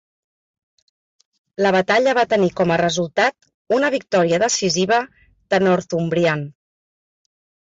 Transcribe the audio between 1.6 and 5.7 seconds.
La batalla va tenir com a resultat una victòria decisiva de